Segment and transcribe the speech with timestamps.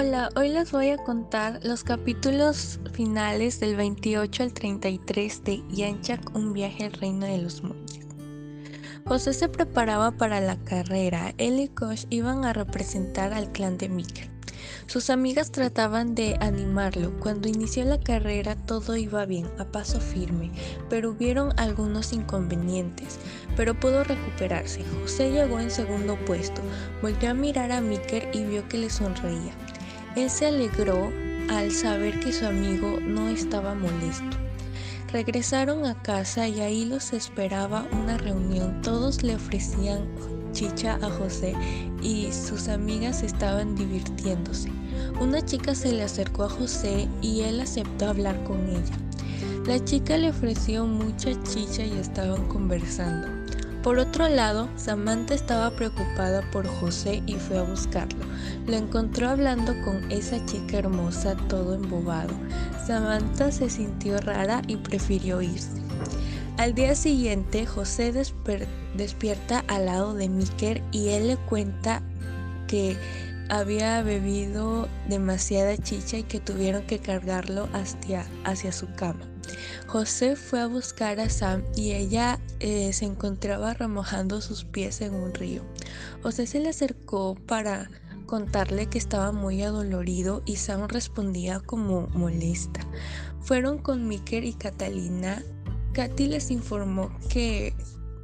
[0.00, 6.36] Hola, hoy les voy a contar los capítulos finales del 28 al 33 de Yanchak,
[6.36, 8.06] un viaje al reino de los monjes.
[9.06, 13.88] José se preparaba para la carrera, él y Kosh iban a representar al clan de
[13.88, 14.30] Miker.
[14.86, 17.18] Sus amigas trataban de animarlo.
[17.18, 20.52] Cuando inició la carrera todo iba bien, a paso firme,
[20.88, 23.18] pero hubieron algunos inconvenientes,
[23.56, 24.84] pero pudo recuperarse.
[25.02, 26.62] José llegó en segundo puesto,
[27.02, 29.52] volvió a mirar a Miker y vio que le sonreía.
[30.18, 31.12] Él se alegró
[31.48, 34.36] al saber que su amigo no estaba molesto.
[35.12, 38.82] Regresaron a casa y ahí los esperaba una reunión.
[38.82, 40.08] Todos le ofrecían
[40.50, 41.54] chicha a José
[42.02, 44.72] y sus amigas estaban divirtiéndose.
[45.20, 48.98] Una chica se le acercó a José y él aceptó hablar con ella.
[49.66, 53.37] La chica le ofreció mucha chicha y estaban conversando.
[53.82, 58.24] Por otro lado, Samantha estaba preocupada por José y fue a buscarlo.
[58.66, 62.34] Lo encontró hablando con esa chica hermosa todo embobado.
[62.86, 65.80] Samantha se sintió rara y prefirió irse.
[66.58, 68.12] Al día siguiente, José
[68.94, 72.02] despierta al lado de Miker y él le cuenta
[72.66, 72.96] que
[73.48, 79.20] había bebido demasiada chicha y que tuvieron que cargarlo hacia, hacia su cama.
[79.86, 85.14] José fue a buscar a Sam y ella eh, se encontraba remojando sus pies en
[85.14, 85.62] un río.
[86.22, 87.90] José se le acercó para
[88.26, 92.80] contarle que estaba muy adolorido y Sam respondía como molesta.
[93.40, 95.42] Fueron con Miker y Catalina
[95.98, 97.74] Katy les informó que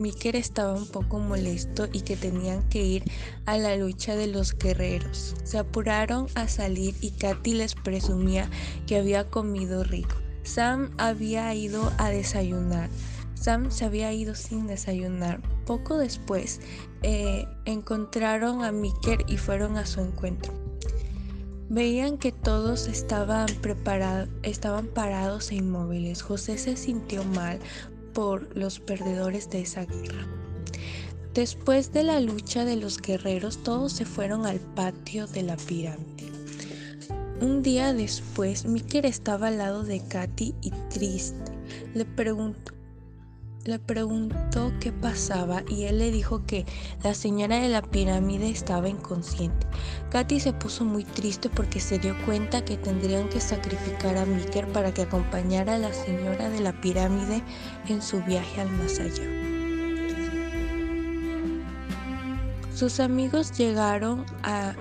[0.00, 3.04] Miker estaba un poco molesto y que tenían que ir
[3.44, 5.34] a la lucha de los guerreros.
[5.44, 8.48] Se apuraron a salir y Katy les presumía
[8.86, 10.16] que había comido rico.
[10.42, 12.88] Sam había ido a desayunar.
[13.34, 15.42] Sam se había ido sin desayunar.
[15.66, 16.60] Poco después
[17.02, 20.54] eh, encontraron a Miker y fueron a su encuentro.
[21.72, 26.20] Veían que todos estaban preparados, estaban parados e inmóviles.
[26.20, 27.60] José se sintió mal
[28.12, 30.26] por los perdedores de esa guerra.
[31.34, 36.28] Después de la lucha de los guerreros, todos se fueron al patio de la pirámide.
[37.40, 41.52] Un día después, Miker estaba al lado de Katy y triste.
[41.94, 42.72] Le preguntó
[43.64, 46.64] le preguntó qué pasaba y él le dijo que
[47.02, 49.66] la señora de la pirámide estaba inconsciente.
[50.10, 54.66] Katy se puso muy triste porque se dio cuenta que tendrían que sacrificar a Miker
[54.68, 57.42] para que acompañara a la señora de la pirámide
[57.88, 59.24] en su viaje al más allá.
[62.74, 64.74] Sus amigos llegaron a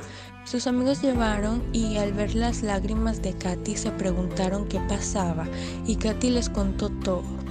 [0.46, 5.46] sus amigos llevaron y al ver las lágrimas de Katy se preguntaron qué pasaba
[5.86, 7.49] y Katy les contó todo.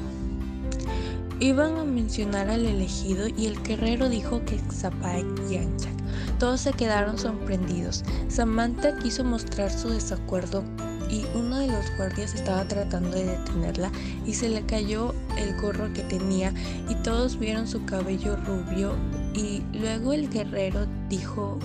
[1.41, 5.93] Iban a mencionar al elegido y el guerrero dijo que Zapai Yanchak.
[6.41, 8.03] Todos se quedaron sorprendidos.
[8.28, 10.65] Samantha quiso mostrar su desacuerdo
[11.09, 13.93] y uno de los guardias estaba tratando de detenerla
[14.27, 16.53] y se le cayó el gorro que tenía
[16.88, 18.97] y todos vieron su cabello rubio
[19.32, 21.59] y luego el guerrero dijo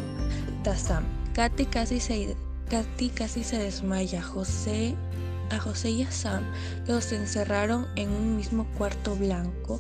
[0.64, 1.04] Tazam.
[1.34, 2.36] Katy casi se,
[2.70, 4.22] Katy casi se desmaya.
[4.22, 4.96] José
[5.50, 6.44] a José y a Sam
[6.88, 9.80] los encerraron en un mismo cuarto blanco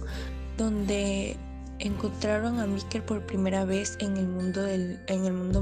[0.57, 1.37] donde
[1.79, 5.53] encontraron a Mikel por primera vez en el mundo del, en el mundo.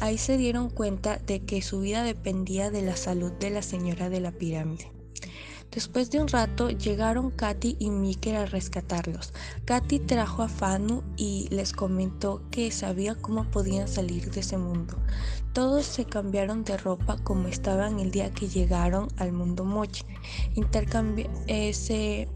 [0.00, 4.08] Ahí se dieron cuenta de que su vida dependía de la salud de la señora
[4.08, 4.97] de la pirámide.
[5.70, 9.34] Después de un rato llegaron Katy y Mikel a rescatarlos.
[9.66, 14.96] Katy trajo a Fanu y les comentó que sabía cómo podían salir de ese mundo.
[15.52, 20.04] Todos se cambiaron de ropa como estaban el día que llegaron al mundo Mochi.
[21.46, 22.28] Eh, se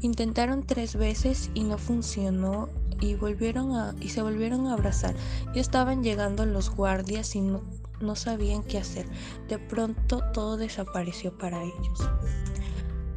[0.00, 2.68] intentaron tres veces y no funcionó
[3.00, 5.14] y volvieron a y se volvieron a abrazar.
[5.54, 7.62] Ya estaban llegando los guardias y no,
[8.00, 9.06] no sabían qué hacer.
[9.48, 12.08] De pronto todo desapareció para ellos.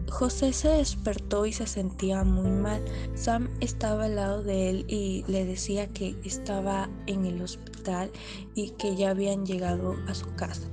[0.10, 2.84] José se despertó y se sentía muy mal.
[3.16, 8.12] Sam estaba al lado de él y le decía que estaba en el hospital
[8.56, 10.68] y que ya habían llegado a su casa.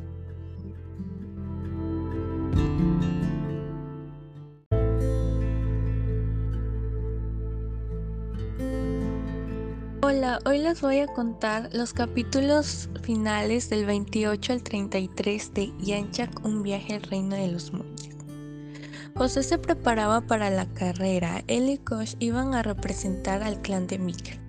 [10.07, 16.45] Hola, hoy les voy a contar los capítulos finales del 28 al 33 de Yanchak,
[16.45, 17.84] un viaje al reino de los monjes.
[19.17, 21.45] José se preparaba para la carrera.
[21.47, 24.41] Él y Kosh iban a representar al clan de Mikel.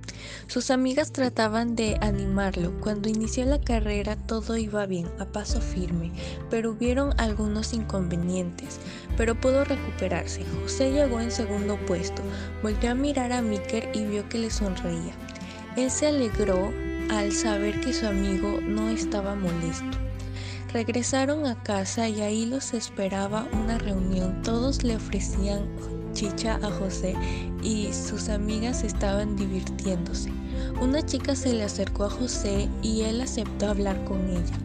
[0.48, 2.74] Sus amigas trataban de animarlo.
[2.82, 6.12] Cuando inició la carrera todo iba bien, a paso firme,
[6.50, 8.80] pero hubieron algunos inconvenientes,
[9.18, 10.44] pero pudo recuperarse.
[10.64, 12.24] José llegó en segundo puesto,
[12.64, 15.14] volvió a mirar a Miker y vio que le sonreía.
[15.78, 16.72] Él se alegró
[17.12, 20.05] al saber que su amigo no estaba molesto.
[20.76, 24.42] Regresaron a casa y ahí los esperaba una reunión.
[24.42, 25.70] Todos le ofrecían
[26.12, 27.16] chicha a José
[27.64, 30.34] y sus amigas estaban divirtiéndose.
[30.82, 34.60] Una chica se le acercó a José y él aceptó hablar con ella.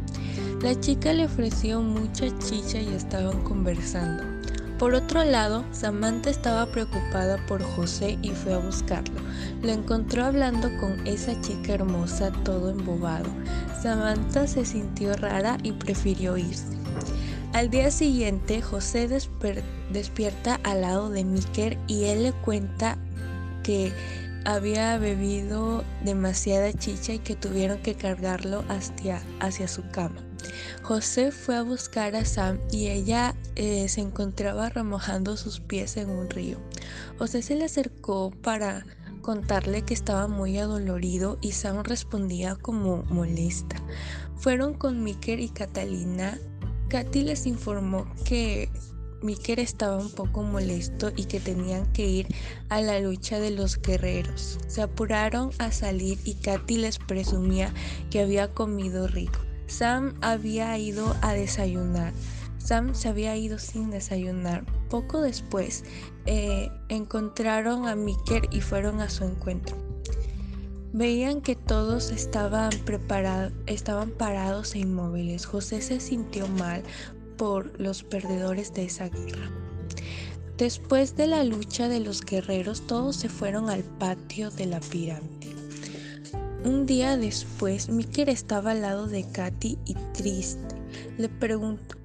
[0.60, 4.29] La chica le ofreció mucha chicha y estaban conversando.
[4.80, 9.20] Por otro lado, Samantha estaba preocupada por José y fue a buscarlo.
[9.60, 13.28] Lo encontró hablando con esa chica hermosa todo embobado.
[13.82, 16.78] Samantha se sintió rara y prefirió irse.
[17.52, 19.06] Al día siguiente, José
[19.92, 22.96] despierta al lado de Miker y él le cuenta
[23.62, 23.92] que
[24.44, 30.24] había bebido demasiada chicha y que tuvieron que cargarlo hacia, hacia su cama.
[30.82, 36.10] José fue a buscar a Sam y ella eh, se encontraba remojando sus pies en
[36.10, 36.58] un río.
[37.18, 38.84] José se le acercó para
[39.20, 43.76] contarle que estaba muy adolorido y Sam respondía como molesta.
[44.36, 46.38] Fueron con Miker y Catalina.
[46.88, 48.70] Katy les informó que
[49.22, 52.26] Miker estaba un poco molesto y que tenían que ir
[52.68, 54.58] a la lucha de los guerreros.
[54.66, 57.72] Se apuraron a salir y Katy les presumía
[58.10, 59.40] que había comido rico.
[59.66, 62.12] Sam había ido a desayunar.
[62.58, 64.64] Sam se había ido sin desayunar.
[64.88, 65.84] Poco después
[66.26, 69.76] eh, encontraron a Miker y fueron a su encuentro.
[70.92, 75.46] Veían que todos estaban preparados, estaban parados e inmóviles.
[75.46, 76.82] José se sintió mal
[77.40, 79.50] por los perdedores de esa guerra.
[80.58, 85.56] Después de la lucha de los guerreros, todos se fueron al patio de la pirámide.
[86.66, 90.74] Un día después, Miker estaba al lado de Katy y triste.
[91.16, 91.96] Le preguntó,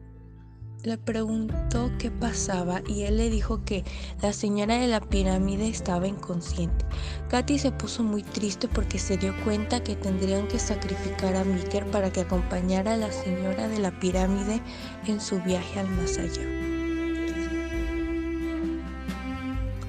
[0.86, 3.84] le preguntó qué pasaba y él le dijo que
[4.22, 6.86] la señora de la pirámide estaba inconsciente.
[7.30, 11.86] Katy se puso muy triste porque se dio cuenta que tendrían que sacrificar a Miker
[11.88, 14.62] para que acompañara a la señora de la pirámide
[15.08, 16.44] en su viaje al más allá.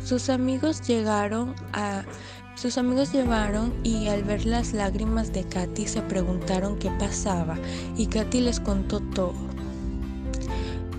[0.03, 2.05] Sus amigos llegaron a
[2.55, 7.59] sus amigos llevaron y al ver las lágrimas de Katy se preguntaron qué pasaba
[7.99, 9.56] y Katy les contó todo.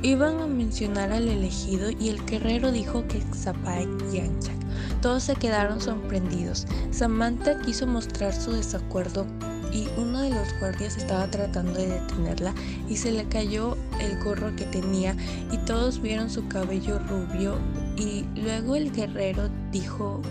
[0.04, 4.56] Iban a mencionar al elegido y el guerrero dijo que Zapaek Yanchak.
[5.02, 6.68] Todos se quedaron sorprendidos.
[6.92, 9.26] Samantha quiso mostrar su desacuerdo
[9.72, 12.54] y uno de los guardias estaba tratando de detenerla
[12.88, 15.16] y se le cayó el gorro que tenía
[15.52, 17.58] y todos vieron su cabello rubio
[17.98, 20.22] y luego el guerrero dijo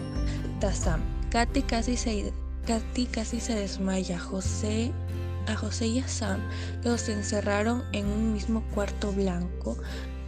[0.61, 1.01] Tazam.
[1.31, 2.33] Katy casi se,
[3.13, 4.19] casi se desmaya.
[4.19, 4.93] José,
[5.47, 6.41] a José y a Sam
[6.85, 9.77] los encerraron en un mismo cuarto blanco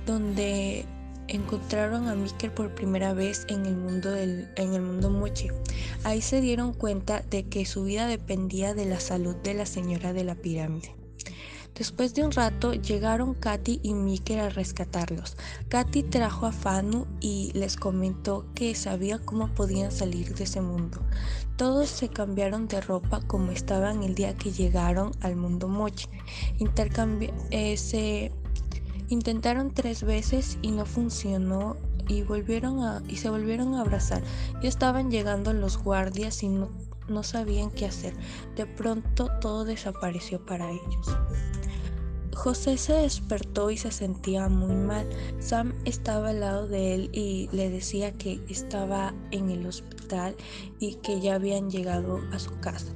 [0.07, 0.85] donde
[1.29, 5.49] encontraron a Mikel por primera vez en el mundo del, en el mundo mochi.
[6.05, 10.13] Ahí se dieron cuenta de que su vida dependía de la salud de la señora
[10.13, 10.95] de la pirámide.
[11.75, 15.37] Después de un rato llegaron Katy y Mikel a rescatarlos.
[15.69, 21.01] Katy trajo a Fanu y les comentó que sabía cómo podían salir de ese mundo.
[21.57, 26.09] Todos se cambiaron de ropa como estaban el día que llegaron al mundo Mochi.
[27.51, 28.33] Eh, se
[29.09, 31.77] intentaron tres veces y no funcionó
[32.09, 34.23] y, volvieron a, y se volvieron a abrazar.
[34.63, 36.71] Ya estaban llegando los guardias y no,
[37.09, 38.15] no sabían qué hacer.
[38.57, 41.17] De pronto todo desapareció para ellos.
[42.39, 45.09] José se despertó y se sentía muy mal.
[45.41, 50.37] Sam estaba al lado de él y le decía que estaba en el hospital
[50.79, 52.95] y que ya habían llegado a su casa.